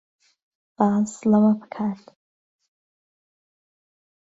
باس 0.77 1.11
لەوە 1.31 1.51
بکات 1.61 2.03